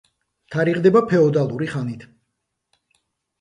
[0.53, 2.07] თარიღდება ფეოდალურ ხანით.